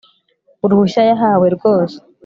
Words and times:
uruhushya 0.65 1.01
yahawe. 1.09 1.45
rwose 1.55 1.97